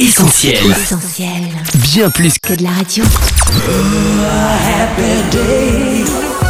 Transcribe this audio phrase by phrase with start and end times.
[0.00, 0.56] Essentiel.
[0.70, 1.28] Essentiel.
[1.74, 3.04] Bien plus Que de la radio.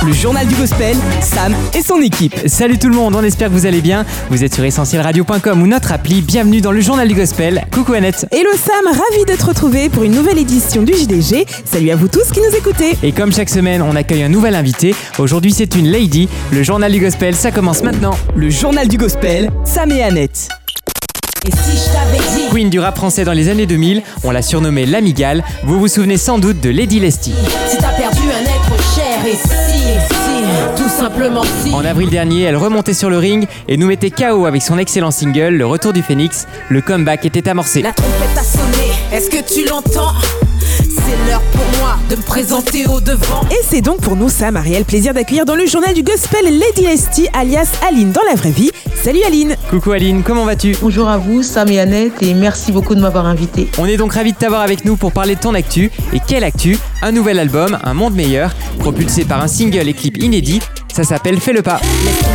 [0.07, 2.37] Le journal du gospel, Sam et son équipe.
[2.47, 4.07] Salut tout le monde, on espère que vous allez bien.
[4.31, 6.23] Vous êtes sur essentielradio.com ou notre appli.
[6.23, 7.67] Bienvenue dans le journal du gospel.
[7.73, 8.25] Coucou Annette.
[8.31, 11.45] Hello Sam, ravi de te retrouver pour une nouvelle édition du JDG.
[11.65, 12.97] Salut à vous tous qui nous écoutez.
[13.03, 14.95] Et comme chaque semaine, on accueille un nouvel invité.
[15.19, 16.29] Aujourd'hui, c'est une lady.
[16.53, 18.17] Le journal du gospel, ça commence maintenant.
[18.37, 20.60] Le journal du gospel, Sam et Annette.
[22.61, 25.43] Queen du rap français dans les années 2000, on l'a surnommée l'amigale.
[25.63, 27.33] Vous vous souvenez sans doute de Lady Lesty.
[27.67, 32.43] Si t'as perdu un être cher et si, si, tout simplement si En avril dernier,
[32.43, 35.95] elle remontait sur le ring et nous mettait KO avec son excellent single Le Retour
[35.95, 36.47] du Phénix.
[36.69, 37.81] Le comeback était amorcé.
[37.81, 40.13] La trompette a sonné, est-ce que tu l'entends?
[41.07, 44.57] C'est l'heure pour moi de me présenter au devant Et c'est donc pour nous Sam
[44.57, 48.35] un réel plaisir d'accueillir dans le journal du gospel Lady Lesty alias Aline dans la
[48.35, 48.71] vraie vie.
[49.03, 50.77] Salut Aline Coucou Aline, comment vas-tu?
[50.83, 53.71] Bonjour à vous, Sam et Annette, et merci beaucoup de m'avoir invité.
[53.79, 55.91] On est donc ravis de t'avoir avec nous pour parler de ton actu.
[56.13, 56.77] Et quelle actu?
[57.01, 60.61] Un nouvel album, Un monde meilleur, propulsé par un single et clip inédit.
[60.93, 61.81] Ça s'appelle Fais le pas.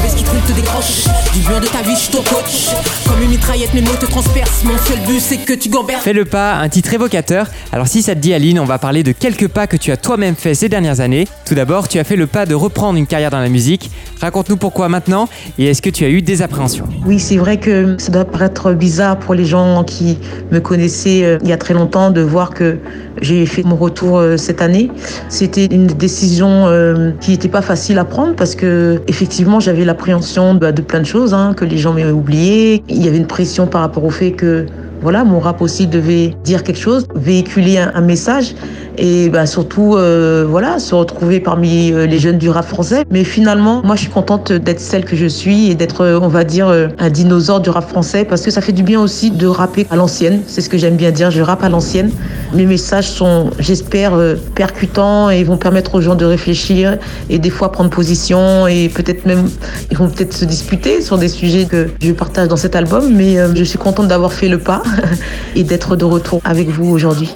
[0.04, 2.70] Laisse te décroche Du bien de ta vie, je suis ton coach
[3.08, 6.14] Comme une mitraillette, mes mots te transpercent Mon seul but, c'est que tu gamberges Fais
[6.14, 7.48] le pas, un titre évocateur.
[7.72, 9.98] Alors si ça te dit Aline, on va parler de quelques pas que tu as
[9.98, 11.28] toi-même fait ces dernières années.
[11.46, 13.90] Tout d'abord, tu as fait le pas de reprendre une carrière dans la musique.
[14.20, 16.88] Raconte-nous pourquoi maintenant et est-ce que tu as eu des appréhensions?
[17.06, 20.18] Oui, c'est vrai que ça doit paraître bizarre pour les gens qui
[20.52, 22.78] me connaissaient euh, il y a très longtemps de voir que
[23.22, 24.90] j'ai fait mon retour euh, cette année.
[25.30, 30.25] C'était une décision euh, qui n'était pas facile à prendre parce que effectivement j'avais l'appréhension
[30.26, 32.84] de plein de choses, hein, que les gens m'aient oublié.
[32.90, 34.66] Il y avait une pression par rapport au fait que
[35.02, 38.56] voilà, mon rap aussi devait dire quelque chose, véhiculer un message
[38.98, 43.04] et bah, surtout euh, voilà, se retrouver parmi euh, les jeunes du rap français.
[43.12, 46.28] Mais finalement, moi je suis contente d'être celle que je suis et d'être, euh, on
[46.28, 49.32] va dire, euh, un dinosaure du rap français parce que ça fait du bien aussi
[49.32, 50.42] de rapper à l'ancienne.
[50.48, 52.12] C'est ce que j'aime bien dire, je rappe à l'ancienne.
[52.54, 54.14] Mes messages sont, j'espère,
[54.56, 56.98] percutants et vont permettre aux gens de réfléchir
[57.30, 59.50] et des fois prendre position et peut-être même,
[59.92, 63.14] ils vont peut-être se disputer sur des sujets que je partage dans cet album.
[63.14, 64.84] Mais je suis contente d'avoir fait le pas
[65.56, 67.34] et d'être de retour avec vous aujourd'hui.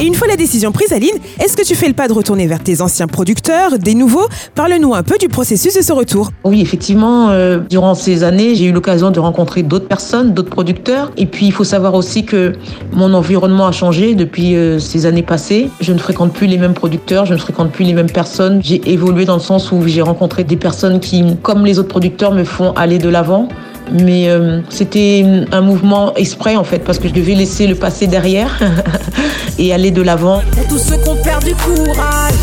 [0.00, 2.46] Et une fois la décision prise Aline, est-ce que tu fais le pas de retourner
[2.46, 4.26] vers tes anciens producteurs, des nouveaux?
[4.54, 6.30] Parle-nous un peu du processus de ce retour.
[6.42, 11.12] Oui, effectivement, euh, durant ces années, j'ai eu l'occasion de rencontrer d'autres personnes, d'autres producteurs.
[11.18, 12.54] Et puis, il faut savoir aussi que
[12.92, 15.68] mon environnement a changé depuis euh, ces années passées.
[15.82, 18.62] Je ne fréquente plus les mêmes producteurs, je ne fréquente plus les mêmes personnes.
[18.64, 22.32] J'ai évolué dans le sens où j'ai rencontré des personnes qui, comme les autres producteurs,
[22.32, 23.48] me font aller de l'avant.
[23.92, 28.06] Mais euh, c'était un mouvement exprès en fait parce que je devais laisser le passé
[28.06, 28.58] derrière
[29.58, 30.42] et aller de l'avant.
[30.52, 32.34] Pour tous ceux qui ont perdu courage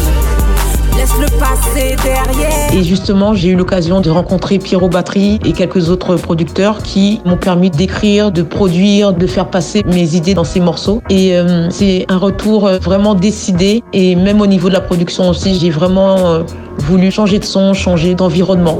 [0.98, 5.90] Laisse le passé derrière Et justement, j'ai eu l'occasion de rencontrer Pierrot Batterie et quelques
[5.90, 10.60] autres producteurs qui m'ont permis d'écrire, de produire, de faire passer mes idées dans ces
[10.60, 11.04] morceaux.
[11.10, 13.84] Et euh, c'est un retour euh, vraiment décidé.
[13.94, 16.44] Et même au niveau de la production aussi, j'ai vraiment euh,
[16.80, 18.80] voulu changer de son, changer d'environnement.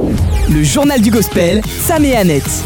[0.52, 2.64] Le journal du gospel, Sam et Annette.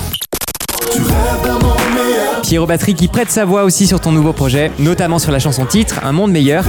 [2.42, 5.64] Pierrot Batterie qui prête sa voix aussi sur ton nouveau projet, notamment sur la chanson
[5.64, 6.64] titre Un monde meilleur.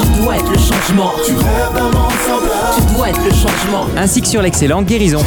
[0.00, 1.12] Tu dois être le changement.
[1.24, 3.86] Tu dois être le changement.
[3.96, 5.22] Ainsi que sur l'excellent Guérison.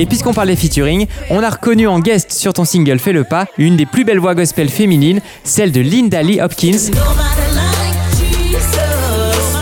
[0.00, 3.24] Et puisqu'on parle des featuring, on a reconnu en guest sur ton single Fais le
[3.24, 6.92] pas une des plus belles voix gospel féminines, celle de Linda Lee Hopkins.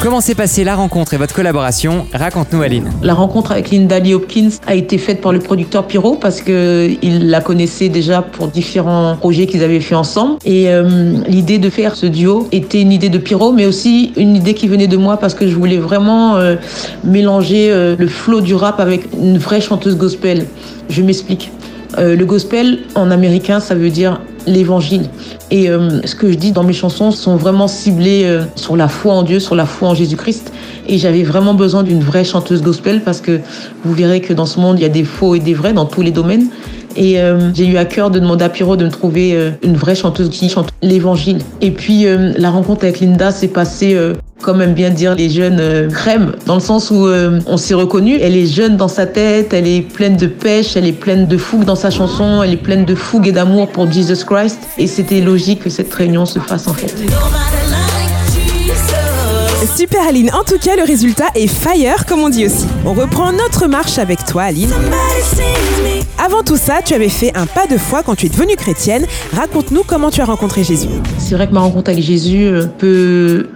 [0.06, 2.92] Comment s'est passée la rencontre et votre collaboration Raconte-nous Aline.
[3.02, 6.88] La rencontre avec Linda Lee Hopkins a été faite par le producteur Pierrot parce que
[7.02, 10.38] il la connaissait déjà pour différents projets qu'ils avaient fait ensemble.
[10.44, 14.36] Et euh, l'idée de faire ce duo était une idée de Pierrot, mais aussi une
[14.36, 16.54] idée qui venait de moi parce que je voulais vraiment euh,
[17.02, 20.46] mélanger euh, le flow du rap avec une vraie chanteuse gospel.
[20.88, 21.50] Je m'explique.
[21.98, 25.08] Le gospel en américain, ça veut dire l'évangile.
[25.50, 28.88] Et euh, ce que je dis dans mes chansons sont vraiment ciblés euh, sur la
[28.88, 30.52] foi en Dieu, sur la foi en Jésus-Christ.
[30.88, 33.40] Et j'avais vraiment besoin d'une vraie chanteuse gospel parce que
[33.84, 35.86] vous verrez que dans ce monde, il y a des faux et des vrais dans
[35.86, 36.48] tous les domaines.
[36.96, 39.76] Et euh, j'ai eu à cœur de demander à Pierrot de me trouver euh, une
[39.76, 41.38] vraie chanteuse qui chante l'évangile.
[41.60, 43.98] Et puis euh, la rencontre avec Linda s'est passée,
[44.40, 47.06] comme aiment bien dire les jeunes, euh, crème, dans le sens où
[47.46, 48.18] on s'est reconnu.
[48.20, 51.36] Elle est jeune dans sa tête, elle est pleine de pêche, elle est pleine de
[51.36, 54.58] fougue dans sa chanson, elle est pleine de fougue et d'amour pour Jesus Christ.
[54.78, 56.94] Et c'était logique que cette réunion se fasse en fait.
[59.76, 62.66] Super Aline, en tout cas le résultat est fire comme on dit aussi.
[62.84, 64.70] On reprend notre marche avec toi Aline.
[66.18, 69.06] Avant tout ça, tu avais fait un pas de foi quand tu es devenue chrétienne.
[69.34, 70.88] Raconte-nous comment tu as rencontré Jésus.
[71.18, 73.48] C'est vrai que ma rencontre avec Jésus euh, peut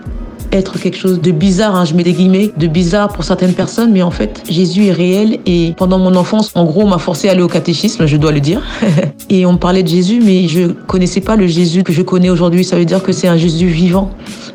[0.53, 3.93] être quelque chose de bizarre, hein, je mets des guillemets, de bizarre pour certaines personnes,
[3.93, 7.29] mais en fait, Jésus est réel et pendant mon enfance, en gros, on m'a forcé
[7.29, 8.63] à aller au catéchisme, je dois le dire.
[9.31, 12.31] et on me parlait de Jésus, mais je connaissais pas le Jésus que je connais
[12.31, 12.65] aujourd'hui.
[12.65, 14.11] Ça veut dire que c'est un Jésus vivant,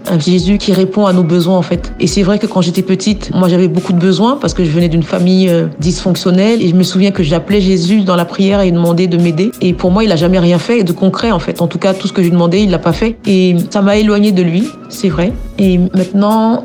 [0.09, 1.93] un Jésus qui répond à nos besoins en fait.
[1.99, 4.69] Et c'est vrai que quand j'étais petite, moi j'avais beaucoup de besoins parce que je
[4.69, 8.61] venais d'une famille euh, dysfonctionnelle et je me souviens que j'appelais Jésus dans la prière
[8.61, 9.51] et il demandait de m'aider.
[9.61, 11.61] Et pour moi, il a jamais rien fait de concret en fait.
[11.61, 13.17] En tout cas, tout ce que je lui demandais, il l'a pas fait.
[13.25, 15.31] Et ça m'a éloigné de lui, c'est vrai.
[15.93, 16.63] Maintenant,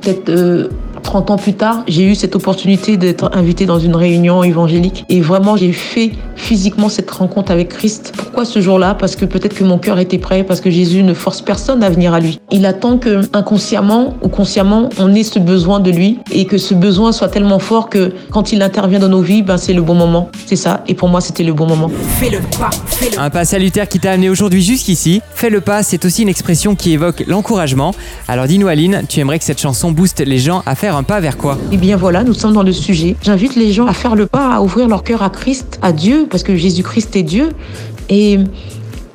[0.00, 0.68] peut-être euh,
[1.06, 5.20] 30 ans plus tard, j'ai eu cette opportunité d'être invité dans une réunion évangélique et
[5.20, 8.12] vraiment j'ai fait physiquement cette rencontre avec Christ.
[8.16, 8.94] Pourquoi ce jour-là?
[8.94, 11.90] Parce que peut-être que mon cœur était prêt, parce que Jésus ne force personne à
[11.90, 12.40] venir à lui.
[12.50, 16.74] Il attend que inconsciemment ou consciemment on ait ce besoin de lui et que ce
[16.74, 19.94] besoin soit tellement fort que quand il intervient dans nos vies, ben c'est le bon
[19.94, 20.28] moment.
[20.46, 20.82] C'est ça.
[20.88, 21.88] Et pour moi, c'était le bon moment.
[22.18, 25.22] Fais le pas, fais le Un pas salutaire qui t'a amené aujourd'hui jusqu'ici.
[25.34, 27.94] Fais le pas, c'est aussi une expression qui évoque l'encouragement.
[28.26, 31.36] Alors dis-nous Aline, tu aimerais que cette chanson booste les gens à faire pas vers
[31.36, 31.58] quoi?
[31.72, 33.16] Eh bien voilà, nous sommes dans le sujet.
[33.22, 36.26] J'invite les gens à faire le pas, à ouvrir leur cœur à Christ, à Dieu,
[36.30, 37.50] parce que Jésus-Christ est Dieu.
[38.08, 38.38] Et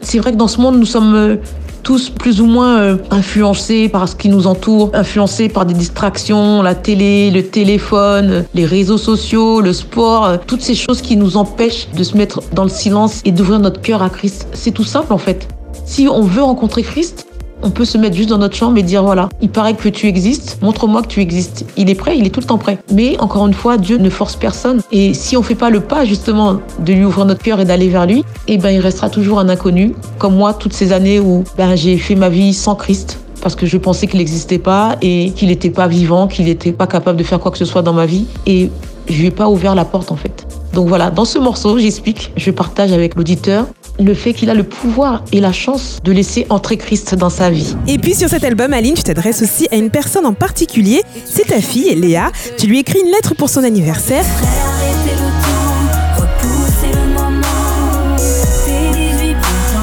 [0.02, 1.36] c'est vrai que dans ce monde, nous sommes euh,
[1.84, 6.62] tous plus ou moins euh, influencés par ce qui nous entoure, influencés par des distractions,
[6.62, 11.38] la télé, le téléphone, les réseaux sociaux, le sport, euh, toutes ces choses qui nous
[11.38, 14.48] empêchent de se mettre dans le silence et d'ouvrir notre cœur à Christ.
[14.54, 15.48] C'est tout simple en fait.
[15.86, 17.28] Si on veut rencontrer Christ,
[17.64, 20.08] on peut se mettre juste dans notre chambre et dire voilà, il paraît que tu
[20.08, 21.66] existes, montre-moi que tu existes.
[21.78, 22.78] Il est prêt, il est tout le temps prêt.
[22.94, 24.82] Mais encore une fois, Dieu ne force personne.
[24.92, 27.90] Et si on fait pas le pas justement de lui ouvrir notre cœur et d'aller
[27.90, 29.96] vers lui, eh ben il restera toujours un inconnu.
[30.18, 33.66] Comme moi, toutes ces années où ben, j'ai fait ma vie sans Christ parce que
[33.66, 37.24] je pensais qu'il n'existait pas et qu'il n'était pas vivant, qu'il n'était pas capable de
[37.24, 38.26] faire quoi que ce soit dans ma vie.
[38.46, 38.70] Et
[39.10, 40.46] je lui ai pas ouvert la porte en fait.
[40.74, 43.66] Donc voilà, dans ce morceau, j'explique, je partage avec l'auditeur
[44.00, 47.50] le fait qu'il a le pouvoir et la chance de laisser entrer Christ dans sa
[47.50, 47.76] vie.
[47.88, 51.02] Et puis sur cet album, Aline, tu t'adresses aussi à une personne en particulier.
[51.26, 52.32] C'est ta fille, Léa.
[52.58, 54.26] Tu lui écris une lettre pour son anniversaire.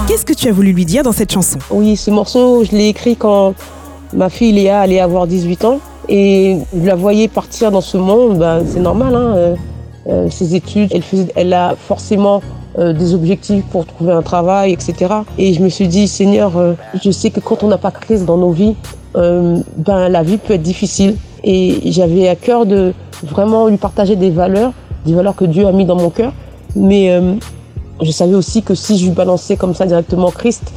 [0.06, 1.58] Qu'est-ce que tu as voulu lui dire dans cette chanson?
[1.70, 3.54] Oui, ce morceau, je l'ai écrit quand
[4.12, 8.38] ma fille Léa allait avoir 18 ans et je la voyais partir dans ce monde,
[8.38, 9.54] ben, c'est normal, hein, euh,
[10.08, 12.42] euh, ses études, elle, faisait, elle a forcément
[12.78, 15.12] euh, des objectifs pour trouver un travail, etc.
[15.36, 18.24] Et je me suis dit, Seigneur, euh, je sais que quand on n'a pas Christ
[18.24, 18.76] dans nos vies,
[19.16, 21.16] euh, ben la vie peut être difficile.
[21.42, 22.92] Et j'avais à cœur de
[23.24, 24.72] vraiment lui partager des valeurs,
[25.04, 26.32] des valeurs que Dieu a mis dans mon cœur.
[26.76, 27.10] Mais
[28.00, 30.72] je savais aussi que si je lui balançais comme ça directement Christ,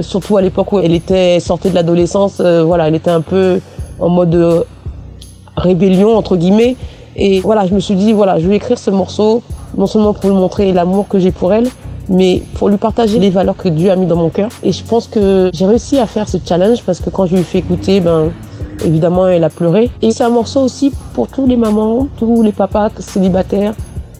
[0.00, 3.60] surtout à l'époque où elle était sortie de l'adolescence, voilà, elle était un peu
[3.98, 4.64] en mode
[5.56, 6.76] rébellion entre guillemets.
[7.16, 9.42] Et voilà, je me suis dit voilà, je vais écrire ce morceau
[9.76, 11.68] non seulement pour lui montrer l'amour que j'ai pour elle,
[12.08, 14.50] mais pour lui partager les valeurs que Dieu a mis dans mon cœur.
[14.62, 17.40] Et je pense que j'ai réussi à faire ce challenge parce que quand je lui
[17.40, 18.30] ai fait écouter, ben
[18.84, 19.90] évidemment elle a pleuré.
[20.02, 23.74] Et c'est un morceau aussi pour tous les mamans, tous les papas célibataires,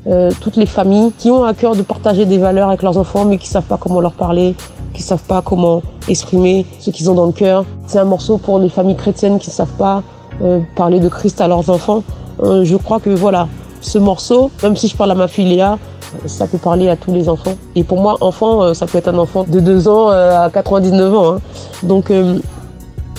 [0.06, 3.24] euh, toutes les familles qui ont à cœur de partager des valeurs avec leurs enfants
[3.24, 4.54] mais qui savent pas comment leur parler,
[4.94, 7.64] qui savent pas comment exprimer ce qu'ils ont dans le cœur.
[7.86, 10.02] C'est un morceau pour les familles chrétiennes qui savent pas
[10.42, 12.02] euh, parler de Christ à leurs enfants.
[12.42, 13.48] Euh, je crois que voilà,
[13.80, 15.78] ce morceau, même si je parle à ma fille Léa,
[16.26, 17.54] ça peut parler à tous les enfants.
[17.76, 20.50] Et pour moi, enfant, euh, ça peut être un enfant de 2 ans euh, à
[20.50, 21.34] 99 ans.
[21.34, 21.40] hein.
[21.82, 22.38] Donc euh,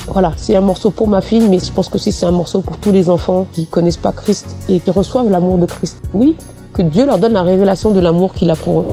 [0.08, 2.62] voilà, c'est un morceau pour ma fille, mais je pense que aussi c'est un morceau
[2.62, 6.02] pour tous les enfants qui connaissent pas Christ et qui reçoivent l'amour de Christ.
[6.14, 6.36] Oui,
[6.74, 8.86] que Dieu leur donne la révélation de l'amour qu'il a pour eux.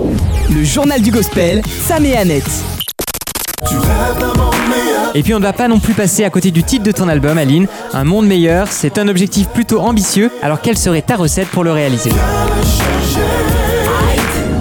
[0.54, 2.50] Le journal du gospel, Sam et Annette.
[5.14, 7.08] Et puis on ne va pas non plus passer à côté du titre de ton
[7.08, 11.48] album Aline, Un monde meilleur, c'est un objectif plutôt ambitieux, alors quelle serait ta recette
[11.48, 12.10] pour le réaliser?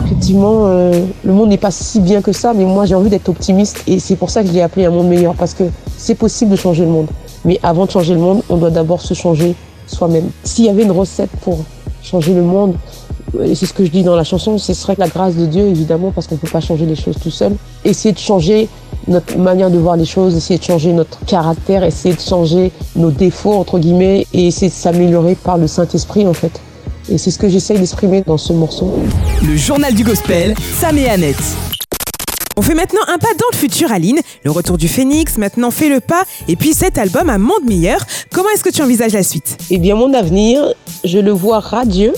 [0.06, 3.30] Effectivement, euh, le monde n'est pas si bien que ça, mais moi j'ai envie d'être
[3.30, 5.66] optimiste et c'est pour ça que je l'ai appelé un monde meilleur parce que
[5.98, 7.08] c'est possible de changer le monde.
[7.44, 9.54] Mais avant de changer le monde, on doit d'abord se changer
[9.86, 10.30] soi-même.
[10.44, 11.60] S'il y avait une recette pour
[12.02, 12.76] changer le monde,
[13.44, 15.68] et c'est ce que je dis dans la chanson, ce serait la grâce de Dieu
[15.68, 17.56] évidemment parce qu'on ne peut pas changer les choses tout seul.
[17.84, 18.70] Essayer de changer
[19.08, 23.12] notre manière de voir les choses, essayer de changer notre caractère, essayer de changer nos
[23.12, 26.60] défauts entre guillemets et essayer de s'améliorer par le Saint-Esprit en fait.
[27.10, 28.92] Et c'est ce que j'essaye d'exprimer dans ce morceau.
[29.48, 31.44] Le journal du gospel, Sam et Annette.
[32.60, 34.20] On fait maintenant un pas dans le futur, Aline.
[34.44, 36.24] Le retour du phénix, maintenant fais le pas.
[36.48, 38.00] Et puis cet album, Un monde meilleur.
[38.34, 39.58] Comment est-ce que tu envisages la suite?
[39.70, 40.74] Eh bien, mon avenir,
[41.04, 42.14] je le vois radieux,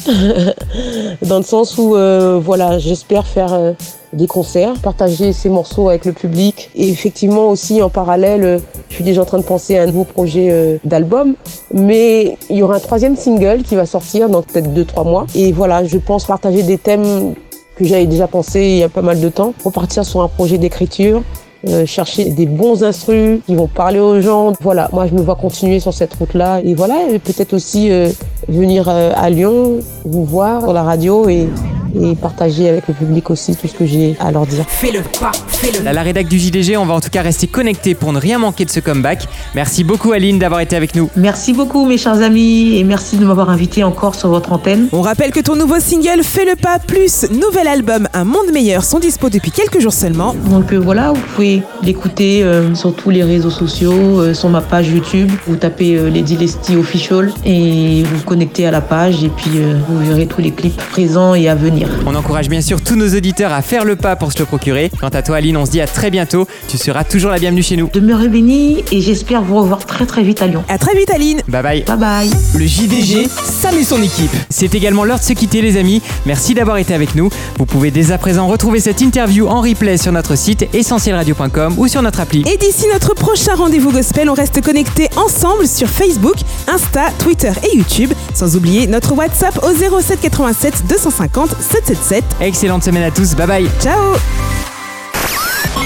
[1.23, 3.73] dans le sens où, euh, voilà, j'espère faire euh,
[4.13, 6.69] des concerts, partager ces morceaux avec le public.
[6.75, 10.03] Et effectivement aussi en parallèle, je suis déjà en train de penser à un nouveau
[10.03, 11.35] projet d'album.
[11.73, 15.25] Mais il y aura un troisième single qui va sortir dans peut-être 2-3 mois.
[15.35, 17.35] Et voilà, je pense partager des thèmes
[17.79, 20.27] que j'avais déjà pensé il y a pas mal de temps, pour partir sur un
[20.27, 21.23] projet d'écriture,
[21.67, 24.51] euh, chercher des bons instrus qui vont parler aux gens.
[24.61, 28.09] Voilà, moi je me vois continuer sur cette route-là et voilà, peut-être aussi euh,
[28.49, 31.47] venir euh, à Lyon, vous voir sur la radio et
[31.95, 34.65] et partager avec le public aussi tout ce que j'ai à leur dire.
[34.67, 35.87] Fais le pas, fais le.
[35.87, 38.39] À la rédac du JDG, on va en tout cas rester connecté pour ne rien
[38.39, 39.27] manquer de ce comeback.
[39.55, 41.09] Merci beaucoup Aline d'avoir été avec nous.
[41.15, 44.87] Merci beaucoup mes chers amis et merci de m'avoir invité encore sur votre antenne.
[44.91, 48.83] On rappelle que ton nouveau single Fais le pas plus nouvel album Un monde meilleur
[48.83, 50.35] sont dispo depuis quelques jours seulement.
[50.49, 54.61] Donc euh, voilà, vous pouvez l'écouter euh, sur tous les réseaux sociaux, euh, sur ma
[54.61, 55.29] page YouTube.
[55.47, 59.51] Vous tapez Lady Lesty Official et vous vous connectez à la page et puis
[59.87, 61.99] vous verrez tous les clips présents et à venir.
[62.05, 64.91] On encourage bien sûr tous nos auditeurs à faire le pas pour se le procurer.
[64.99, 66.47] Quant à toi Aline, on se dit à très bientôt.
[66.67, 67.89] Tu seras toujours la bienvenue chez nous.
[67.93, 70.63] Demeurez bénis et j'espère vous revoir très très vite à Lyon.
[70.67, 71.41] À très vite Aline.
[71.47, 71.83] Bye bye.
[71.83, 72.29] Bye bye.
[72.55, 74.31] Le JDG, Sam et son équipe.
[74.49, 76.01] C'est également l'heure de se quitter les amis.
[76.25, 77.29] Merci d'avoir été avec nous.
[77.57, 81.87] Vous pouvez dès à présent retrouver cette interview en replay sur notre site essentielradio.com ou
[81.87, 82.43] sur notre appli.
[82.51, 86.35] Et d'ici notre prochain rendez-vous gospel, on reste connectés ensemble sur Facebook,
[86.67, 88.11] Insta, Twitter et YouTube.
[88.33, 92.23] Sans oublier notre WhatsApp au 07 87 250 777.
[92.41, 93.69] Excellente semaine à tous, bye bye.
[93.81, 94.15] Ciao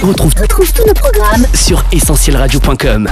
[0.01, 0.33] On retrouve,
[0.73, 3.09] tous nos programmes sur essentielradio.com.